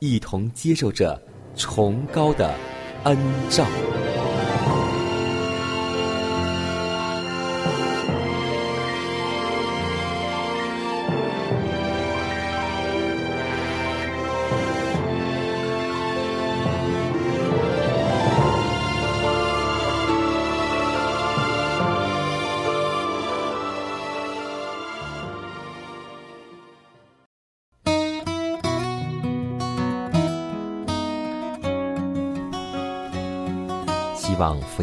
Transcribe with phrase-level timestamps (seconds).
[0.00, 1.20] 一同接受着
[1.54, 2.54] 崇高的
[3.04, 3.16] 恩
[3.50, 3.66] 照。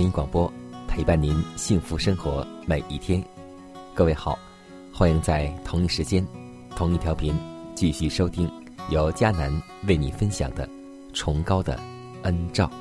[0.07, 0.51] 音广播
[0.87, 3.21] 陪伴您幸福生活每一天。
[3.93, 4.39] 各位好，
[4.93, 6.25] 欢迎在同一时间、
[6.77, 7.35] 同一调频
[7.75, 8.49] 继续收听
[8.89, 9.51] 由迦南
[9.85, 10.67] 为你分享的
[11.13, 11.77] 崇高的
[12.23, 12.71] 恩照。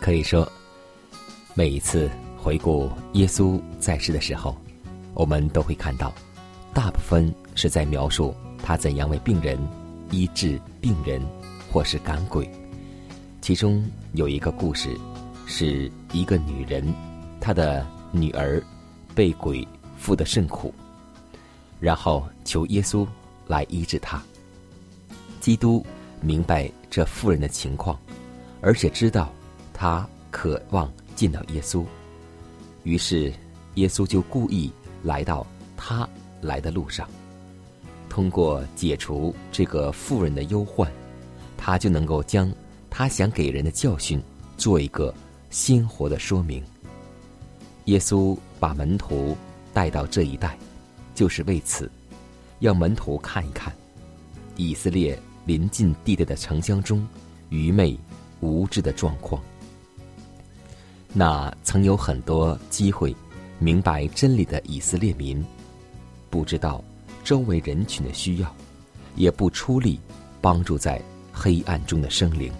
[0.00, 0.50] 可以说，
[1.58, 4.54] 每一次回顾耶稣在世的时候，
[5.14, 6.12] 我们都会看到，
[6.74, 9.58] 大部分是在描述他怎样为病人
[10.10, 11.18] 医治病人，
[11.72, 12.46] 或是赶鬼。
[13.40, 14.94] 其中有一个故事，
[15.46, 16.92] 是一个女人，
[17.40, 18.62] 她的女儿
[19.14, 19.66] 被鬼
[19.96, 20.74] 附得甚苦，
[21.80, 23.06] 然后求耶稣
[23.46, 24.22] 来医治她。
[25.40, 25.82] 基督
[26.20, 27.98] 明白这妇人的情况，
[28.60, 29.32] 而且知道
[29.72, 31.84] 她渴望见到耶稣，
[32.84, 33.32] 于是
[33.74, 34.70] 耶稣就故意
[35.02, 35.44] 来到
[35.76, 36.08] 他
[36.40, 37.08] 来的路上，
[38.08, 40.88] 通过解除这个妇人的忧患，
[41.56, 42.52] 他就能够将
[42.90, 44.22] 他想给人的教训
[44.56, 45.12] 做一个
[45.50, 46.62] 鲜活的说明。
[47.86, 49.36] 耶稣把门徒
[49.72, 50.58] 带到这一带，
[51.14, 51.90] 就是为此，
[52.58, 53.74] 要门徒看一看
[54.56, 57.06] 以色列临近地带的城乡中
[57.48, 57.98] 愚昧
[58.40, 59.42] 无知的状况。
[61.18, 63.16] 那曾有很多机会
[63.58, 65.42] 明白真理的以色列民，
[66.28, 66.84] 不知道
[67.24, 68.54] 周围人群的需要，
[69.14, 69.98] 也不出力
[70.42, 71.00] 帮助在
[71.32, 72.52] 黑暗中的生灵。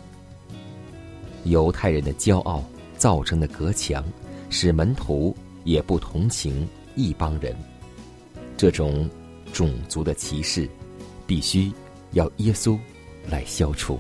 [1.45, 2.65] 犹太人的骄傲
[2.97, 4.03] 造成的隔墙，
[4.49, 7.55] 使门徒也不同情一帮人。
[8.57, 9.07] 这种
[9.53, 10.67] 种族的歧视，
[11.27, 11.71] 必须
[12.13, 12.79] 要耶稣
[13.29, 13.99] 来消除。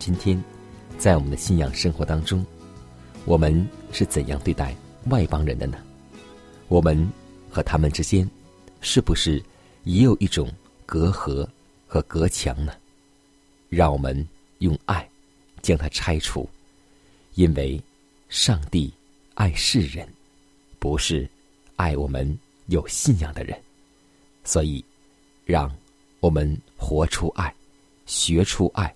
[0.00, 0.42] 今天，
[0.98, 2.44] 在我们的信仰生活当中，
[3.24, 4.74] 我们是怎样对待
[5.06, 5.78] 外邦人的呢？
[6.68, 7.08] 我们
[7.48, 8.28] 和他们之间，
[8.80, 9.42] 是不是
[9.84, 10.50] 也有一种
[10.84, 11.46] 隔阂
[11.86, 12.72] 和隔墙呢？
[13.68, 14.26] 让我们
[14.58, 15.08] 用爱
[15.62, 16.48] 将它拆除，
[17.34, 17.80] 因为
[18.28, 18.92] 上帝
[19.34, 20.08] 爱世人，
[20.78, 21.28] 不是
[21.76, 23.58] 爱我们有信仰的人。
[24.44, 24.84] 所以，
[25.44, 25.72] 让
[26.18, 27.54] 我们活出爱，
[28.04, 28.92] 学出爱，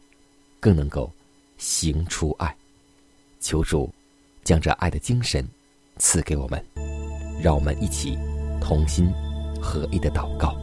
[0.59, 1.11] 更能够
[1.59, 2.55] 行出爱。
[3.39, 3.93] 求主
[4.47, 5.45] 将这爱的精神
[5.99, 6.65] 赐给我们，
[7.43, 8.17] 让我们一起
[8.61, 9.13] 同心
[9.61, 10.57] 合一的祷告。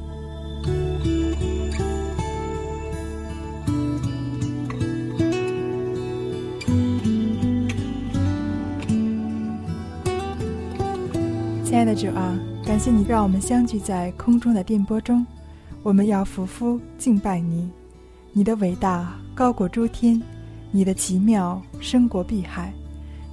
[11.66, 15.28] 亲爱的主啊，感谢你让我们相聚在空中的电波中，
[15.82, 17.70] 我们要匍匐敬拜你。
[18.32, 20.22] 你的伟大高过诸天，
[20.72, 22.74] 你的奇妙胜过碧海。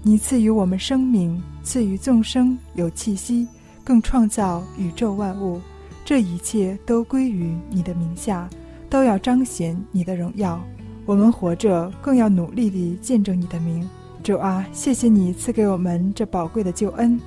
[0.03, 3.47] 你赐予我们生命，赐予众生有气息，
[3.85, 5.61] 更创造宇宙万物。
[6.07, 8.49] 这一切都归于你的名下，
[8.89, 10.59] 都要彰显你的荣耀。
[11.05, 13.87] 我们活着，更要努力地见证你的名，
[14.23, 17.21] 主啊，谢谢你赐给我们这宝贵的救恩，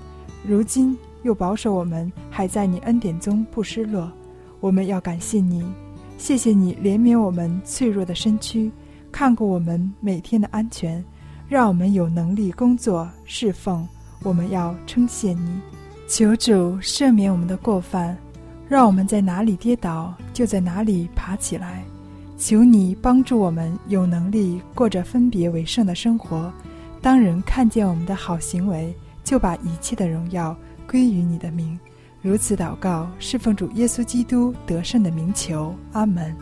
[0.44, 4.12] 如今又保守我们还在你恩典中不失落。
[4.60, 5.64] 我们要感谢你，
[6.18, 8.72] 谢谢你怜悯我们脆弱的身躯，
[9.12, 11.04] 看顾我们每天的安全，
[11.54, 13.88] 让我们有能力工作侍奉。
[14.24, 15.62] 我们要称谢你，
[16.08, 16.52] 求主
[16.82, 18.18] 赦免我们的过犯，
[18.68, 21.84] 让我们在哪里跌倒就在哪里爬起来。
[22.40, 26.52] 求你帮助我们有能力过着分别为圣的生活。
[27.04, 28.92] 当人看见我们的好行为，
[29.24, 30.58] 就把一切的荣耀
[30.90, 31.80] 归于你的名。
[32.24, 36.36] 如此祷告，侍奉主耶稣基督得胜的名求，阿门。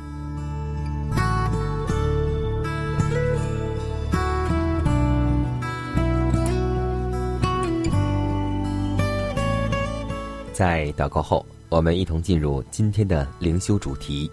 [10.61, 14.29] 在祷告后，我们一同进入今天的灵修主题，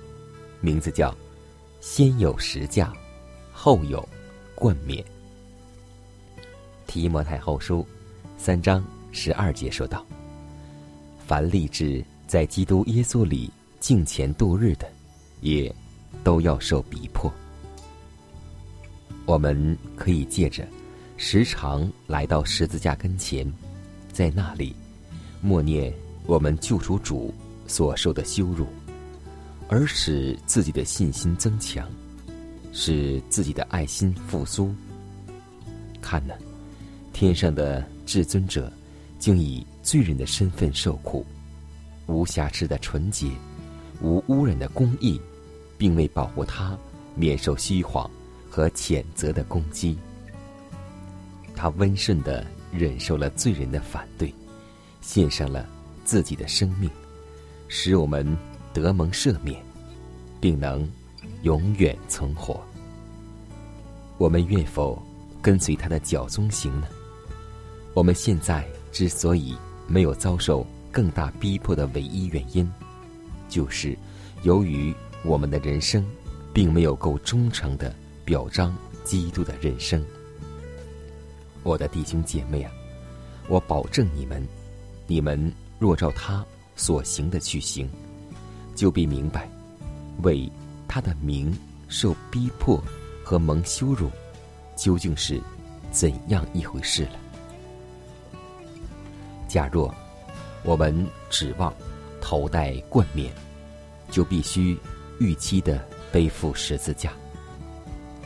[0.60, 1.16] 名字叫
[1.80, 2.92] “先有实价，
[3.50, 4.06] 后有
[4.54, 5.02] 冠冕”。
[6.86, 7.82] 提摩太后书
[8.36, 10.04] 三章十二节说道
[11.26, 14.86] ：“凡立志在基督耶稣里敬虔度日的，
[15.40, 15.74] 也
[16.22, 17.32] 都要受逼迫。”
[19.24, 20.68] 我们可以借着
[21.16, 23.50] 时常来到十字架跟前，
[24.12, 24.76] 在那里
[25.40, 25.90] 默念
[26.28, 27.32] 我们救赎主
[27.66, 28.66] 所受的羞辱，
[29.66, 31.88] 而使自己的信心增强，
[32.70, 34.70] 使自己的爱心复苏。
[36.02, 36.34] 看呐。
[37.14, 38.70] 天上的至尊者，
[39.18, 41.24] 竟以罪人的身份受苦，
[42.06, 43.30] 无瑕疵的纯洁，
[44.02, 45.18] 无污染的公义，
[45.78, 46.78] 并为保护他
[47.14, 48.08] 免受虚谎
[48.50, 49.96] 和谴责的攻击，
[51.56, 54.32] 他温顺的忍受了罪人的反对，
[55.00, 55.66] 献上了
[56.08, 56.90] 自己的生命，
[57.68, 58.34] 使我们
[58.72, 59.62] 得蒙赦免，
[60.40, 60.90] 并能
[61.42, 62.58] 永远存活。
[64.16, 65.02] 我们愿否
[65.42, 66.88] 跟随他的脚踪行呢？
[67.92, 69.54] 我们现在之所以
[69.86, 72.66] 没有遭受更大逼迫的唯一原因，
[73.46, 73.94] 就是
[74.44, 76.02] 由于我们的人生
[76.54, 77.94] 并没有够忠诚的
[78.24, 80.02] 表彰基督的人生。
[81.62, 82.72] 我的弟兄姐妹啊，
[83.46, 84.42] 我保证你们，
[85.06, 86.44] 你们若照他
[86.76, 87.88] 所行的去行，
[88.74, 89.48] 就必明白，
[90.22, 90.50] 为
[90.86, 91.56] 他的名
[91.88, 92.82] 受逼迫
[93.24, 94.10] 和蒙羞辱，
[94.76, 95.40] 究竟是
[95.90, 97.12] 怎样一回事了。
[99.46, 99.94] 假若
[100.64, 101.72] 我们指望
[102.20, 103.32] 头戴冠冕，
[104.10, 104.76] 就必须
[105.20, 105.82] 预期的
[106.12, 107.12] 背负十字架。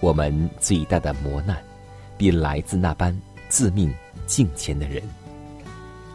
[0.00, 1.62] 我们最大的磨难，
[2.18, 3.16] 必来自那般
[3.48, 3.94] 自命
[4.26, 5.02] 敬虔的人。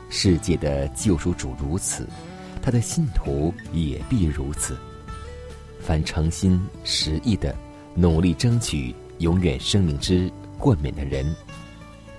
[0.10, 2.08] 世界的救赎主如此，
[2.62, 4.78] 他的信徒也必如此。
[5.80, 7.56] 凡诚心实意的
[7.96, 11.36] 努力争取永远生命之冠冕的人，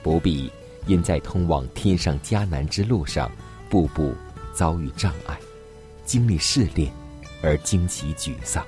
[0.02, 0.50] 不必。
[0.86, 3.30] 因在通往天上迦南之路上，
[3.68, 4.14] 步步
[4.54, 5.38] 遭遇障碍，
[6.06, 6.90] 经历试炼，
[7.42, 8.64] 而惊奇沮丧。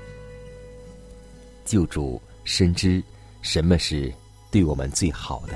[1.65, 3.03] 救主深知
[3.41, 4.13] 什么是
[4.51, 5.55] 对我们最好的。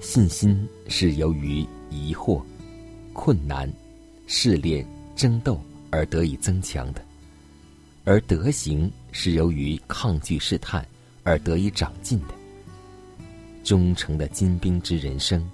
[0.00, 2.42] 信心是由于疑惑、
[3.12, 3.70] 困难、
[4.26, 4.86] 试炼、
[5.16, 5.60] 争斗
[5.90, 7.02] 而得以增强的，
[8.04, 10.86] 而德行是由于抗拒试探
[11.24, 12.34] 而得以长进的。
[13.64, 15.46] 忠诚的精兵之人生，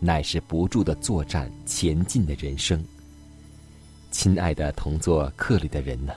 [0.00, 2.84] 乃是不住的作战前进的人生。
[4.10, 6.12] 亲爱的同座客里的人呢？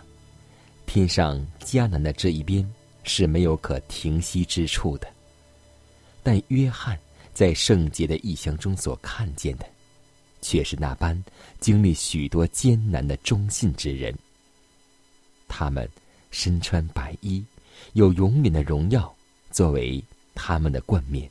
[0.85, 2.67] 天上迦南的这一边
[3.03, 5.07] 是没有可停息之处的，
[6.21, 6.99] 但约翰
[7.35, 9.65] 在圣洁的意象中所看见的，
[10.41, 11.21] 却是那般
[11.59, 14.15] 经历许多艰难的忠信之人。
[15.49, 15.87] 他们
[16.31, 17.43] 身穿白衣，
[17.91, 19.13] 有永远的荣耀
[19.51, 20.01] 作为
[20.33, 21.29] 他们的冠冕。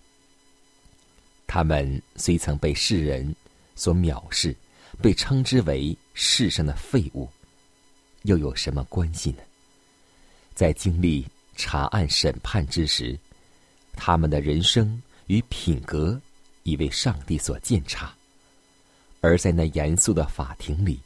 [1.46, 3.34] 他们虽曾被世人
[3.74, 4.54] 所藐视，
[5.00, 7.26] 被称之为世上的废物，
[8.24, 9.38] 又有什么关系呢？
[10.54, 13.18] 在经历查案审判之时，
[13.94, 16.20] 他们的人生与品格
[16.62, 18.08] 已为上帝所鉴察；
[19.20, 21.00] 而在那严肃的法庭里，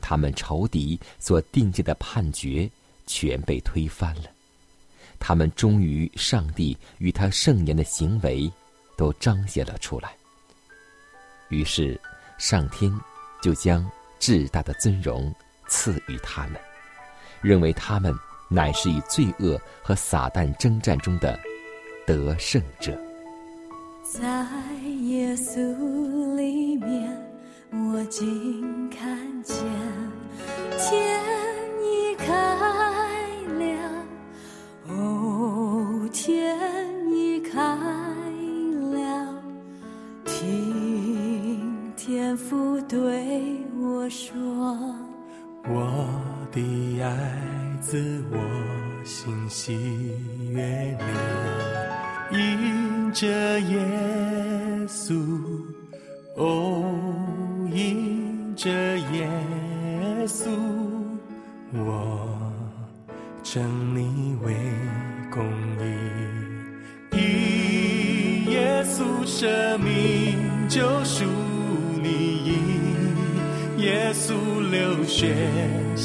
[0.00, 2.70] 他们仇敌所定下的判决
[3.06, 4.24] 全被推翻了。
[5.18, 8.50] 他们忠于上帝与他圣言的行为。
[9.00, 10.14] 都彰显了出来。
[11.48, 11.98] 于是，
[12.36, 12.92] 上天
[13.40, 15.34] 就将至大的尊荣
[15.68, 16.60] 赐予他们，
[17.40, 18.14] 认为他们
[18.50, 21.40] 乃是以罪恶和撒旦征战中的
[22.06, 22.94] 得胜者。
[24.12, 24.20] 在
[25.02, 27.16] 耶稣里面，
[27.70, 29.56] 我竟看见
[30.76, 31.16] 天
[31.80, 32.26] 已开
[33.54, 33.62] 了。
[34.88, 36.58] 哦，天
[37.08, 37.60] 已开
[38.90, 39.32] 了。
[40.24, 42.98] 听天父对
[43.80, 44.34] 我说：
[45.70, 49.72] 「我的爱，子我心喜
[50.50, 51.20] 悦你。」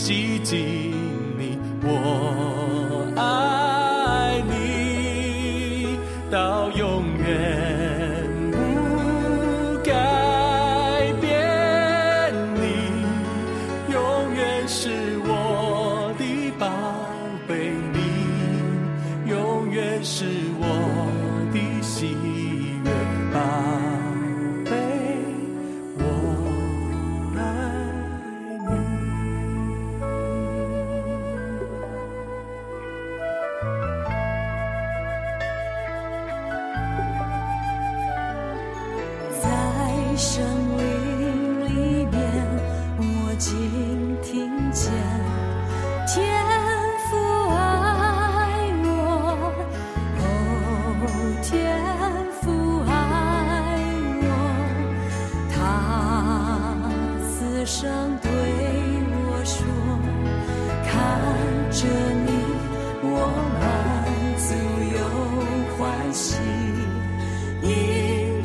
[0.06, 0.94] 记起
[1.36, 5.98] 你，我爱你，
[6.30, 7.28] 到永远
[8.52, 8.58] 不
[9.84, 12.62] 改变你，
[13.92, 16.70] 永远是我的宝
[17.48, 17.98] 贝，你
[19.28, 20.35] 永远是。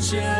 [0.00, 0.39] chair.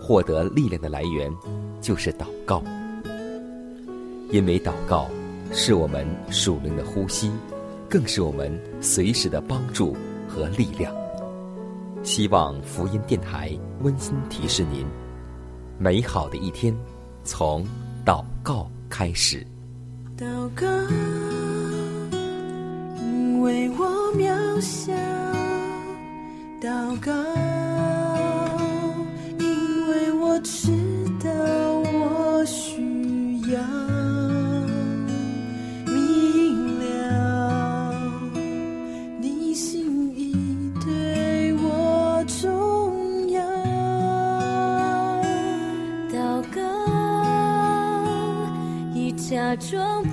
[0.00, 1.32] 获得力量的来源
[1.80, 2.62] 就是祷告，
[4.30, 5.08] 因为祷告
[5.52, 7.30] 是我们属灵的呼吸，
[7.88, 9.96] 更是我们随时的帮助
[10.28, 10.94] 和力量。
[12.02, 14.84] 希望福音电台温馨提示您：
[15.78, 16.74] 美好的一天
[17.22, 17.64] 从
[18.04, 19.46] 祷告开始。
[20.18, 20.24] 祷
[20.54, 20.66] 告，
[23.00, 24.92] 因为我渺小。
[26.60, 27.43] 祷告。
[30.44, 30.70] 知
[31.22, 33.58] 道我需要
[35.86, 37.94] 明了
[39.18, 40.36] 你心意
[40.84, 43.40] 对我重要。
[46.12, 46.60] 祷告，
[48.94, 50.03] 已假装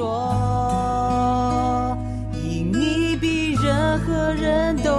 [0.00, 1.94] 说，
[2.42, 4.90] 因你比任何人都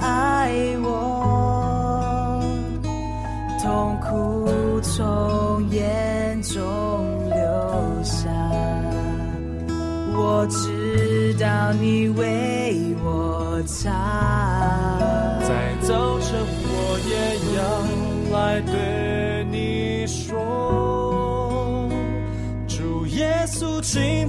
[0.00, 2.42] 爱我，
[3.62, 6.58] 痛苦从眼中
[7.30, 7.38] 流
[8.02, 8.28] 下，
[10.12, 13.92] 我知道你为我擦。
[15.46, 16.34] 在早晨，
[16.66, 17.14] 我也
[17.56, 17.62] 要
[18.36, 21.88] 来对你说，
[22.66, 24.21] 主耶稣，请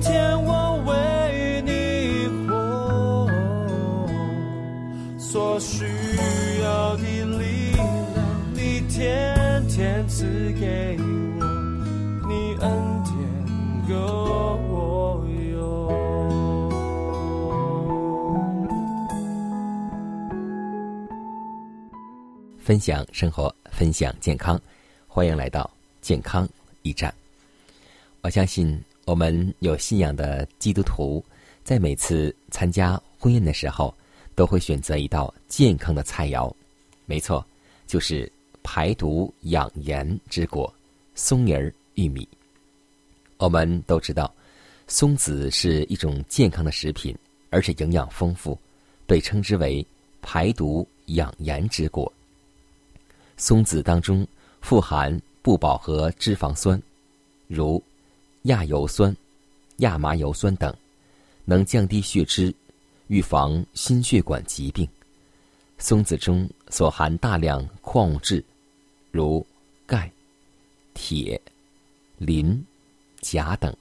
[22.74, 24.60] 分享生活，分享健康，
[25.08, 25.70] 欢迎来到
[26.02, 26.50] 健康
[26.82, 27.14] 驿站。
[28.22, 31.24] 我相信我们有信仰的基督徒，
[31.64, 33.94] 在每次参加婚宴的时候，
[34.34, 36.52] 都会选择一道健康的菜肴。
[37.06, 37.46] 没错，
[37.86, 38.28] 就是
[38.64, 40.74] 排毒养颜之果——
[41.14, 42.28] 松仁玉米。
[43.38, 44.34] 我们都知道，
[44.88, 47.16] 松子是一种健康的食品，
[47.52, 48.58] 而且营养丰富，
[49.06, 49.86] 被称之为
[50.24, 52.12] 排毒养颜之果。
[53.46, 54.26] 松子当中
[54.62, 56.82] 富含不饱和脂肪酸，
[57.48, 57.84] 如
[58.44, 59.14] 亚油酸、
[59.80, 60.74] 亚麻油酸等，
[61.44, 62.56] 能降低血脂，
[63.08, 64.88] 预防心血管疾病。
[65.78, 68.42] 松子中所含大量矿物质，
[69.12, 69.46] 如
[69.86, 70.10] 钙、
[70.94, 71.42] 铁、
[72.20, 72.66] 磷、
[73.20, 73.76] 钾等，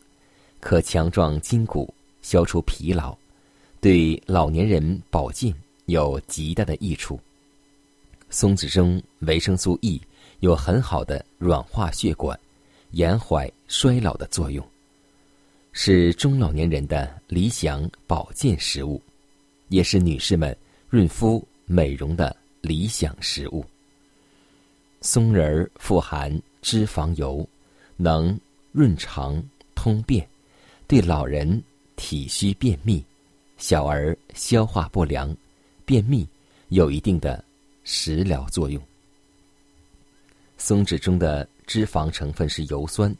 [0.58, 3.16] 可强壮筋骨，消除疲劳，
[3.80, 7.16] 对老年人保健有极大的益处。
[8.32, 10.00] 松子中维生素 E
[10.40, 12.38] 有很好的软化血管、
[12.92, 14.66] 延缓衰老的作用，
[15.72, 19.00] 是中老年人的理想保健食物，
[19.68, 20.56] 也是女士们
[20.88, 23.62] 润肤美容的理想食物。
[25.02, 27.46] 松仁儿富含脂肪油，
[27.98, 28.40] 能
[28.72, 30.26] 润肠通便，
[30.86, 31.62] 对老人
[31.96, 33.04] 体虚便秘、
[33.58, 35.36] 小儿消化不良、
[35.84, 36.26] 便秘
[36.68, 37.44] 有一定的。
[37.84, 38.82] 食疗作用。
[40.58, 43.14] 松脂中的脂肪成分是油酸、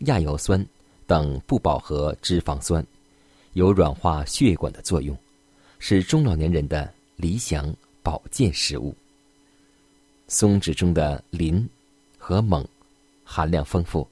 [0.00, 0.64] 亚油酸
[1.06, 2.84] 等不饱和脂肪酸，
[3.54, 5.16] 有软化血管的作用，
[5.78, 8.94] 是中老年人的理想保健食物。
[10.28, 11.68] 松脂中的磷
[12.18, 12.64] 和锰
[13.24, 14.06] 含量丰富，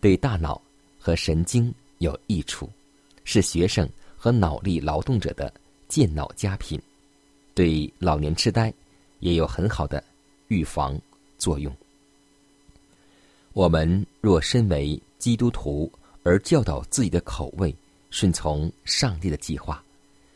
[0.00, 0.60] 对大脑
[0.98, 2.68] 和神经有益处，
[3.24, 5.52] 是学生和脑力劳动者的
[5.88, 6.80] 健脑佳品，
[7.54, 8.72] 对老年痴呆。
[9.22, 10.02] 也有很好的
[10.48, 11.00] 预防
[11.38, 11.74] 作用。
[13.52, 15.90] 我们若身为基督徒
[16.24, 17.74] 而教导自己的口味
[18.10, 19.82] 顺从上帝的计划，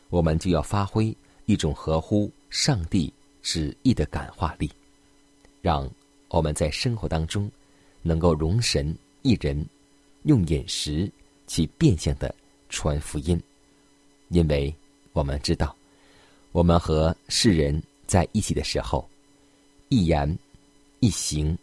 [0.09, 1.15] 我们就要发挥
[1.47, 4.71] 一种合乎上帝旨意的感化力，
[5.61, 5.89] 让
[6.29, 7.51] 我们在生活当中
[8.01, 9.65] 能够容神一人，
[10.23, 11.11] 用饮食
[11.45, 12.33] 去变相的
[12.69, 13.37] 传福音，
[14.29, 14.73] 因为
[15.11, 15.75] 我们知道，
[16.53, 17.83] 我们和世人。
[18.07, 19.07] 在一起的时候，
[19.89, 20.37] 一言、
[21.01, 21.55] 一行、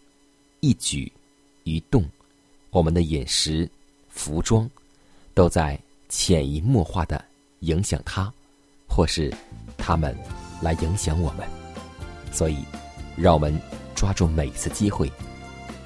[0.61, 1.11] 一举、
[1.65, 2.05] 一动，
[2.71, 3.69] 我们的饮食、
[4.09, 4.71] 服装，
[5.33, 5.79] 都在
[6.09, 7.25] 潜移默化的
[7.61, 8.33] 影响他，
[8.87, 9.35] 或是
[9.77, 10.17] 他们
[10.61, 11.49] 来影响我们。
[12.31, 12.59] 所以，
[13.17, 13.59] 让我们
[13.95, 15.11] 抓住每一次机会，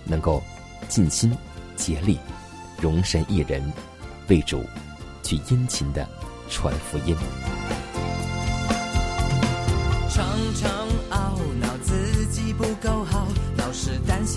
[0.04, 0.42] 能够
[0.88, 1.32] 尽心
[1.76, 2.18] 竭力，
[2.80, 3.62] 容身一人，
[4.28, 4.62] 为主
[5.22, 6.08] 去殷勤的
[6.50, 7.16] 传福音。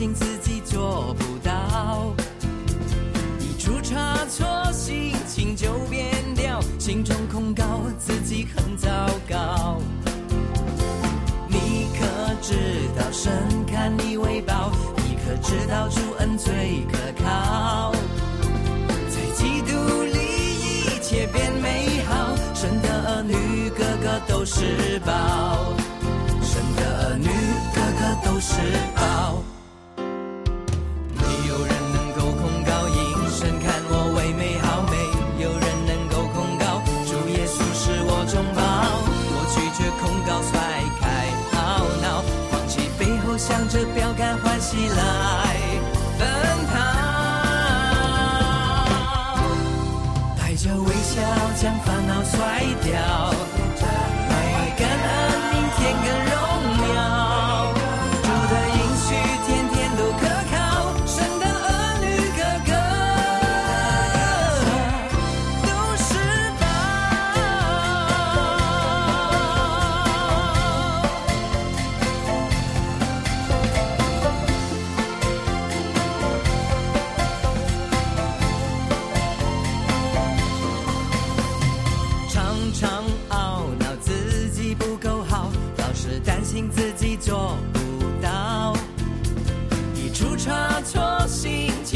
[0.01, 2.15] 是担心自己做不到。
[3.39, 7.63] 一出差错，心情就变掉，心中控告
[7.99, 8.89] 自己很糟
[9.29, 9.79] 糕。
[11.47, 12.55] 你可知
[12.97, 13.31] 道神
[13.67, 14.71] 看你为宝？
[14.97, 17.93] 你可知道主恩最可靠？
[19.07, 25.75] 在基督里一切变美好，神的儿女个个都是宝，
[26.41, 27.27] 神的儿女
[27.75, 28.55] 个个都是
[28.95, 29.43] 宝。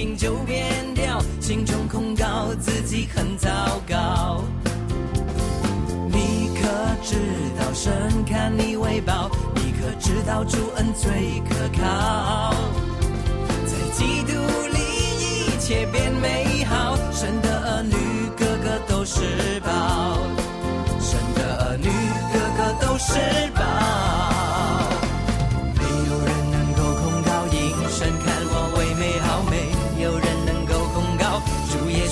[0.05, 3.49] 情就变掉，心中控告自己很糟
[3.89, 4.43] 糕。
[6.11, 6.67] 你可
[7.01, 7.15] 知
[7.57, 7.91] 道神
[8.23, 9.31] 看你为宝？
[9.55, 12.53] 你可知道主恩最可靠？
[13.65, 14.33] 在基督
[14.73, 14.77] 里
[15.47, 17.95] 一切变美好，神的儿女
[18.37, 20.19] 个个都是宝，
[20.99, 21.89] 神的儿女
[22.31, 23.17] 个个都是
[23.55, 24.24] 宝。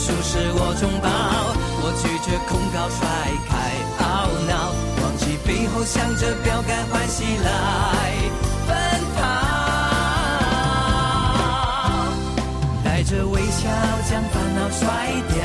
[0.04, 1.08] 主耶稣是我中宝。
[1.82, 3.00] 我拒绝控告，甩
[3.48, 3.52] 开
[4.04, 4.04] 懊
[4.50, 4.52] 恼，
[5.02, 7.48] 忘记背后向着标杆欢喜来
[8.68, 8.72] 奔
[9.16, 9.22] 跑。
[12.84, 13.70] 带着微笑
[14.10, 14.84] 将烦恼甩
[15.32, 15.42] 掉，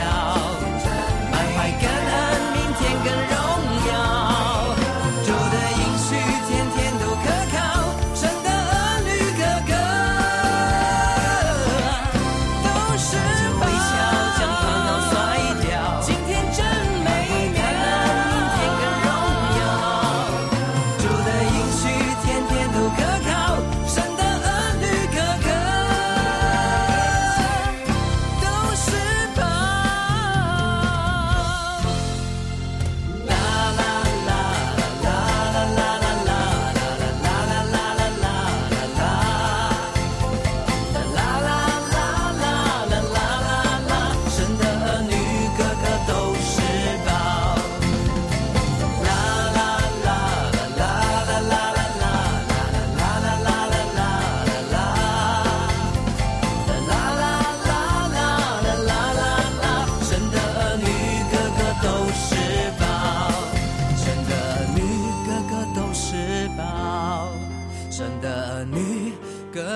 [1.31, 2.17] 满怀感恩，
[2.55, 3.07] 明天更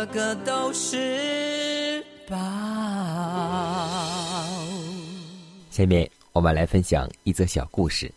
[0.03, 2.37] 个个都是宝。
[5.71, 8.13] 下面我们来分享一则小故事，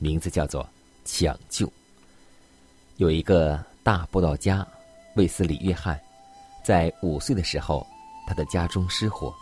[0.00, 0.64] 名字叫做
[1.04, 1.66] 《抢救》。
[2.96, 4.66] 有一个大布道家
[5.14, 6.00] 卫斯理·约翰，
[6.64, 7.86] 在五岁的时候，
[8.26, 9.32] 他的家中失火，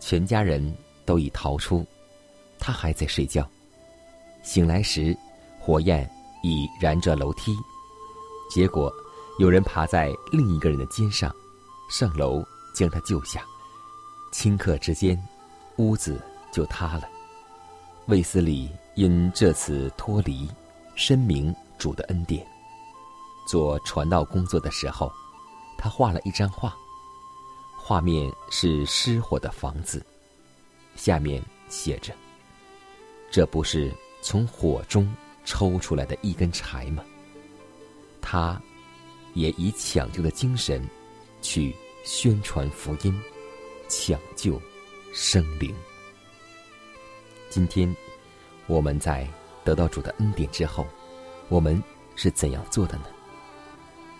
[0.00, 1.86] 全家人都已逃出，
[2.58, 3.48] 他还在睡觉。
[4.42, 5.16] 醒来时，
[5.60, 6.10] 火焰
[6.42, 7.54] 已燃着楼梯，
[8.50, 8.92] 结果
[9.38, 11.34] 有人爬在另一个人的肩上，
[11.90, 13.44] 上楼将他救下。
[14.32, 15.20] 顷刻之间，
[15.76, 16.20] 屋子
[16.52, 17.08] 就塌了。
[18.06, 20.48] 卫斯理因这次脱离，
[20.94, 22.46] 深明主的恩典。
[23.48, 25.12] 做传道工作的时候，
[25.76, 26.76] 他画了一张画，
[27.76, 30.04] 画面是失火的房子，
[30.94, 32.14] 下面写着
[33.32, 33.92] ：“这不是
[34.22, 35.12] 从火中
[35.44, 37.04] 抽出来的一根柴吗？”
[38.22, 38.60] 他
[39.34, 40.82] 也以抢救的精神
[41.42, 43.22] 去宣传福音，
[43.88, 44.60] 抢救
[45.12, 45.74] 生灵。
[47.50, 47.94] 今天
[48.66, 49.28] 我们在
[49.64, 50.86] 得到主的恩典之后，
[51.48, 51.80] 我们
[52.16, 53.04] 是怎样做的呢？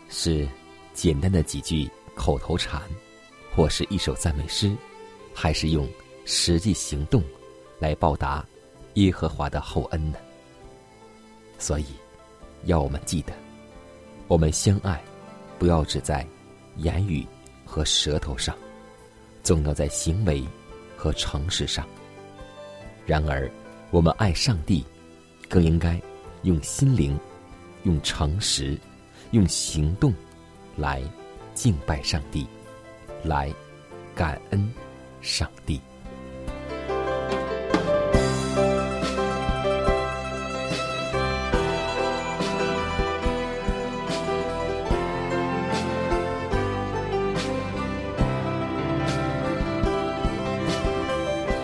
[0.08, 0.46] 是
[0.92, 2.82] 简单的几句口头禅，
[3.54, 4.76] 或是一首赞美诗，
[5.32, 5.88] 还是用
[6.24, 7.22] 实际行动
[7.78, 8.46] 来报答
[8.94, 10.18] 耶和华的厚恩呢？
[11.58, 11.86] 所以，
[12.64, 13.32] 要我们记得，
[14.26, 15.00] 我们相爱，
[15.58, 16.26] 不要只在
[16.76, 17.26] 言语
[17.64, 18.56] 和舌头上，
[19.42, 20.42] 总要在行为
[20.96, 21.86] 和诚实上。
[23.06, 23.50] 然而，
[23.90, 24.84] 我们爱上帝，
[25.48, 26.00] 更应该
[26.42, 27.18] 用心灵、
[27.82, 28.78] 用诚实、
[29.32, 30.12] 用行动
[30.74, 31.02] 来
[31.52, 32.46] 敬拜上帝，
[33.22, 33.52] 来
[34.14, 34.72] 感恩
[35.20, 35.80] 上帝。